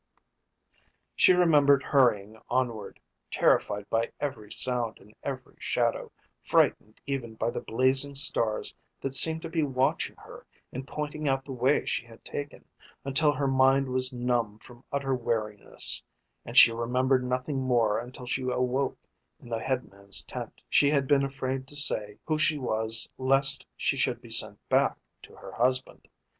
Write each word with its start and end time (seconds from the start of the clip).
She 1.15 1.31
remembered 1.33 1.83
hurrying 1.83 2.41
onward, 2.49 2.99
terrified 3.29 3.87
by 3.91 4.11
every 4.19 4.51
sound 4.51 4.97
and 4.97 5.13
every 5.21 5.57
shadow, 5.59 6.11
frightened 6.41 6.99
even 7.05 7.35
by 7.35 7.51
the 7.51 7.61
blazing 7.61 8.15
stars 8.15 8.73
that 9.01 9.13
seemed 9.13 9.43
to 9.43 9.47
be 9.49 9.61
watching 9.61 10.15
her 10.15 10.47
and 10.73 10.87
pointing 10.87 11.27
out 11.27 11.45
the 11.45 11.51
way 11.51 11.85
she 11.85 12.03
had 12.07 12.25
taken, 12.25 12.65
until 13.05 13.31
her 13.33 13.45
mind 13.45 13.89
was 13.89 14.11
numb 14.11 14.57
from 14.57 14.83
utter 14.91 15.13
weariness 15.13 16.01
and 16.47 16.57
she 16.57 16.71
remembered 16.71 17.23
nothing 17.23 17.61
more 17.61 17.99
until 17.99 18.25
she 18.25 18.41
awoke 18.49 18.97
in 19.39 19.49
the 19.49 19.59
headman's 19.59 20.23
tent. 20.23 20.63
She 20.67 20.89
had 20.89 21.05
been 21.07 21.23
afraid 21.23 21.67
to 21.67 21.75
say 21.75 22.17
who 22.25 22.39
she 22.39 22.57
was 22.57 23.07
lest 23.19 23.67
she 23.77 23.97
should 23.97 24.19
be 24.19 24.31
sent 24.31 24.67
back 24.67 24.97
to 25.21 25.35
her 25.35 25.51
husband. 25.51 26.07